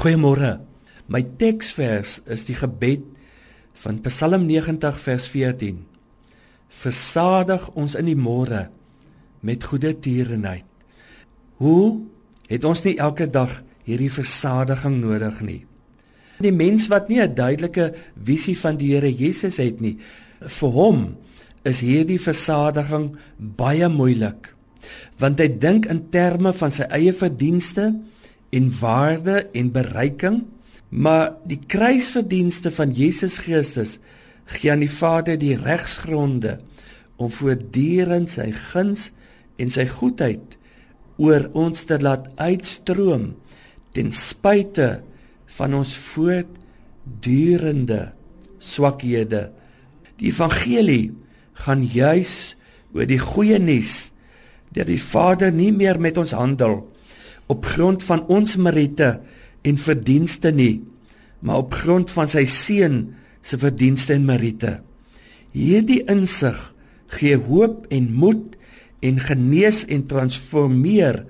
Goeiemôre. 0.00 0.54
My 1.12 1.20
teksvers 1.36 2.22
is 2.32 2.46
die 2.48 2.54
gebed 2.56 3.02
van 3.82 3.98
Psalm 4.06 4.46
90 4.48 4.96
vers 4.96 5.26
14. 5.28 5.82
Versadig 6.72 7.66
ons 7.76 7.96
in 8.00 8.08
die 8.08 8.16
môre 8.16 8.62
met 9.44 9.66
goeie 9.68 9.92
tierenheid. 9.92 10.64
Hoe 11.60 12.00
het 12.48 12.64
ons 12.64 12.80
nie 12.86 12.94
elke 12.96 13.26
dag 13.28 13.58
hierdie 13.84 14.08
versadiging 14.14 14.96
nodig 15.02 15.42
nie? 15.44 15.58
Die 16.40 16.54
mens 16.54 16.88
wat 16.88 17.12
nie 17.12 17.20
'n 17.20 17.34
duidelike 17.34 17.92
visie 18.16 18.56
van 18.56 18.78
die 18.80 18.94
Here 18.94 19.12
Jesus 19.12 19.58
het 19.58 19.80
nie, 19.80 19.98
vir 20.40 20.70
hom 20.70 21.16
is 21.62 21.80
hierdie 21.80 22.20
versadiging 22.20 23.18
baie 23.36 23.88
moeilik 23.88 24.54
want 25.18 25.38
hy 25.40 25.48
dink 25.48 25.86
in 25.86 26.08
terme 26.10 26.52
van 26.52 26.70
sy 26.70 26.86
eie 26.88 27.12
verdienste 27.12 27.92
en 28.50 28.70
waarde 28.80 29.44
en 29.54 29.72
bereiking 29.74 30.42
maar 30.90 31.36
die 31.46 31.60
kruisverdienste 31.70 32.70
van 32.74 32.90
Jesus 32.94 33.38
Christus 33.38 33.98
gee 34.50 34.72
aan 34.72 34.82
die 34.82 34.90
Vader 34.90 35.38
die 35.38 35.54
regsgronde 35.56 36.58
om 37.20 37.30
voortdurend 37.30 38.32
sy 38.32 38.50
guns 38.72 39.10
en 39.60 39.70
sy 39.70 39.86
goedheid 39.90 40.56
oor 41.20 41.46
ons 41.58 41.84
te 41.86 42.00
laat 42.00 42.26
uitstroom 42.40 43.34
ten 43.94 44.10
spyte 44.14 45.00
van 45.58 45.74
ons 45.76 45.92
voortdurende 46.14 48.00
swakhede. 48.60 49.50
Die 50.20 50.30
evangelie 50.30 51.12
gaan 51.66 51.82
juis 51.84 52.56
oor 52.94 53.06
die 53.08 53.20
goeie 53.20 53.58
nuus 53.60 54.10
dat 54.74 54.86
die 54.88 55.00
Vader 55.02 55.52
nie 55.52 55.72
meer 55.74 56.00
met 56.00 56.18
ons 56.20 56.32
handel 56.36 56.84
op 57.50 57.66
grond 57.66 58.04
van 58.06 58.22
ons 58.30 58.54
meriete 58.56 59.16
en 59.66 59.80
verdienste 59.80 60.52
nie, 60.54 60.80
maar 61.40 61.64
op 61.64 61.74
grond 61.74 62.10
van 62.14 62.30
sy 62.30 62.44
seun 62.48 63.02
se 63.42 63.58
verdienste 63.58 64.14
en 64.14 64.28
meriete. 64.28 64.78
Hierdie 65.56 66.02
insig 66.12 66.58
gee 67.16 67.36
hoop 67.48 67.88
en 67.90 68.10
moed 68.14 68.54
en 69.02 69.18
genees 69.24 69.82
en 69.90 70.04
transformeer 70.06 71.24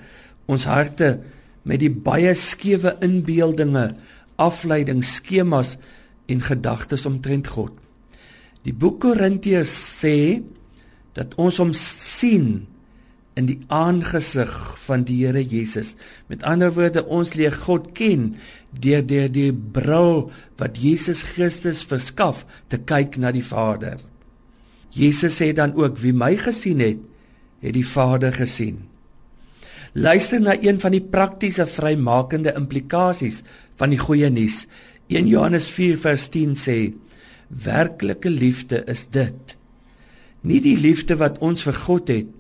ons 0.51 0.67
harte 0.69 1.15
met 1.65 1.81
die 1.81 1.93
baie 1.93 2.33
skewe 2.37 2.97
inbeeldinge, 3.05 3.93
afleidings, 4.41 5.17
skemas 5.21 5.77
en 6.31 6.43
gedagtes 6.45 7.07
omtrent 7.09 7.49
God. 7.53 7.73
Die 8.67 8.75
boek 8.77 9.01
Korintiërs 9.07 9.73
sê 10.03 10.43
dat 11.17 11.37
ons 11.41 11.61
hom 11.63 11.73
sien 11.77 12.67
in 13.41 13.49
die 13.49 13.59
aangesig 13.73 14.53
van 14.85 15.07
die 15.09 15.23
Here 15.23 15.41
Jesus. 15.41 15.95
Met 16.29 16.45
ander 16.45 16.75
woorde, 16.77 17.07
ons 17.09 17.33
leer 17.39 17.55
God 17.57 17.91
ken 17.97 18.35
deur 18.71 19.03
deur 19.03 19.31
die 19.33 19.51
bril 19.53 20.29
wat 20.61 20.79
Jesus 20.79 21.25
Christus 21.33 21.83
verskaf 21.89 22.45
te 22.71 22.79
kyk 22.79 23.17
na 23.19 23.33
die 23.35 23.45
Vader. 23.45 23.97
Jesus 24.95 25.39
sê 25.41 25.53
dan 25.57 25.75
ook 25.79 25.99
wie 26.03 26.13
my 26.15 26.35
gesien 26.39 26.83
het, 26.83 27.01
het 27.65 27.75
die 27.77 27.87
Vader 27.87 28.35
gesien. 28.35 28.85
Luister 29.93 30.39
na 30.39 30.55
een 30.55 30.79
van 30.83 30.95
die 30.95 31.03
praktiese 31.03 31.67
vrymakende 31.67 32.53
implikasies 32.59 33.41
van 33.81 33.91
die 33.91 33.99
goeie 33.99 34.31
nuus. 34.31 34.67
1 35.11 35.27
Johannes 35.27 35.67
4 35.75 35.99
vers 35.99 36.29
10 36.31 36.55
sê: 36.55 36.77
Werklike 37.49 38.31
liefde 38.31 38.85
is 38.87 39.09
dit. 39.11 39.57
Nie 40.47 40.61
die 40.63 40.77
liefde 40.79 41.19
wat 41.19 41.41
ons 41.43 41.67
vir 41.67 41.79
God 41.87 42.13
het, 42.15 42.31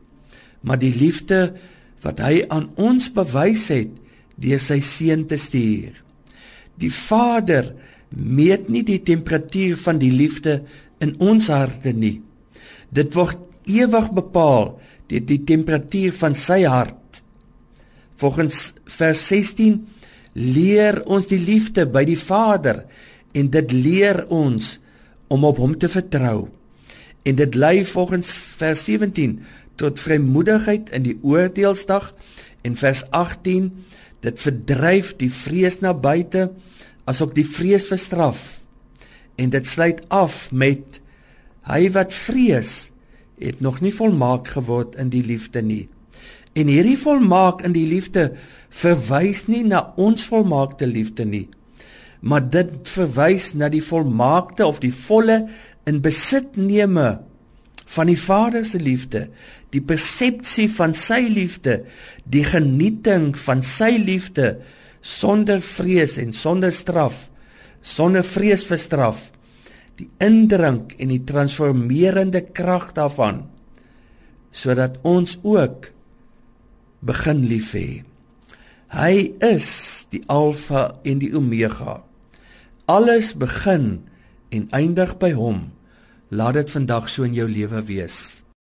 maar 0.60 0.80
die 0.80 0.94
liefde 0.94 1.54
wat 2.04 2.20
hy 2.24 2.44
aan 2.48 2.70
ons 2.80 3.10
bewys 3.12 3.68
het 3.72 3.92
deur 4.40 4.60
sy 4.62 4.80
seun 4.84 5.26
te 5.28 5.36
stuur. 5.40 5.92
Die 6.80 6.92
Vader 6.92 7.74
meet 8.10 8.70
nie 8.72 8.82
die 8.86 9.02
temperatuur 9.04 9.76
van 9.80 10.00
die 10.00 10.12
liefde 10.12 10.62
in 11.04 11.14
ons 11.20 11.50
harte 11.52 11.92
nie. 11.92 12.18
Dit 12.90 13.14
word 13.14 13.38
ewig 13.70 14.08
bepaal 14.16 14.74
deur 15.10 15.26
die 15.26 15.42
temperatuur 15.46 16.14
van 16.16 16.36
sy 16.38 16.62
hart. 16.64 17.20
Volgens 18.20 18.70
vers 18.90 19.22
16 19.28 19.80
leer 20.38 21.00
ons 21.10 21.26
die 21.30 21.40
liefde 21.40 21.86
by 21.90 22.04
die 22.06 22.18
Vader 22.18 22.84
en 23.34 23.50
dit 23.50 23.72
leer 23.74 24.24
ons 24.32 24.76
om 25.30 25.46
op 25.46 25.60
hom 25.62 25.76
te 25.78 25.90
vertrou. 25.90 26.48
En 27.26 27.36
dit 27.36 27.54
lei 27.54 27.84
volgens 27.84 28.30
vers 28.60 28.84
17 28.86 29.38
tot 29.80 30.00
vrymoedigheid 30.02 30.92
in 30.96 31.06
die 31.06 31.16
oordeelsdag 31.22 32.12
en 32.66 32.76
vers 32.76 33.04
18 33.16 33.70
dit 34.20 34.42
verdryf 34.44 35.14
die 35.20 35.30
vrees 35.32 35.80
na 35.80 35.94
buite 35.96 36.50
asook 37.08 37.32
die 37.34 37.46
vrees 37.48 37.88
vir 37.88 38.00
straf. 38.00 38.40
En 39.40 39.52
dit 39.52 39.66
sluit 39.66 40.02
af 40.12 40.50
met 40.52 41.00
hy 41.70 41.86
wat 41.94 42.12
vrees 42.12 42.90
het 43.40 43.62
nog 43.64 43.80
nie 43.80 43.94
volmaak 43.94 44.52
geword 44.52 44.98
in 45.00 45.08
die 45.12 45.24
liefde 45.24 45.62
nie. 45.64 45.86
En 46.52 46.68
hierdie 46.68 46.98
volmaak 46.98 47.62
in 47.64 47.72
die 47.72 47.86
liefde 47.88 48.34
verwys 48.68 49.46
nie 49.48 49.62
na 49.64 49.92
ons 49.96 50.26
volmaakte 50.28 50.86
liefde 50.86 51.24
nie, 51.24 51.46
maar 52.20 52.42
dit 52.42 52.72
verwys 52.90 53.52
na 53.56 53.70
die 53.72 53.82
volmaakte 53.82 54.66
of 54.66 54.80
die 54.82 54.92
volle 54.92 55.46
in 55.88 56.02
besitneme 56.04 57.20
van 57.90 58.10
die 58.10 58.18
Vader 58.18 58.64
se 58.64 58.78
liefde, 58.78 59.26
die 59.74 59.82
persepsie 59.82 60.68
van 60.70 60.94
sy 60.94 61.24
liefde, 61.30 61.80
die 62.24 62.44
genieting 62.46 63.32
van 63.38 63.64
sy 63.66 63.96
liefde 63.98 64.58
sonder 65.00 65.62
vrees 65.64 66.18
en 66.20 66.34
sonder 66.36 66.74
straf, 66.74 67.28
sonder 67.82 68.26
vrees 68.26 68.66
vir 68.68 68.80
straf, 68.80 69.30
die 69.98 70.08
indrink 70.22 70.94
en 71.00 71.10
die 71.12 71.22
transformerende 71.28 72.44
krag 72.56 72.92
daarvan 72.96 73.44
sodat 74.50 74.96
ons 75.06 75.36
ook 75.46 75.92
begin 77.06 77.44
lief 77.46 77.72
hê. 77.78 78.02
Hy 78.90 79.14
is 79.46 79.68
die 80.10 80.22
alfa 80.26 80.96
en 81.06 81.20
die 81.22 81.30
omega. 81.38 82.00
Alles 82.90 83.30
begin 83.38 84.00
en 84.50 84.66
eindig 84.74 85.14
by 85.22 85.30
hom. 85.38 85.68
Laat 86.32 86.54
dit 86.54 86.70
vandag 86.70 87.08
so 87.10 87.26
in 87.26 87.32
jou 87.34 87.48
lewe 87.50 87.80
wees. 87.82 88.44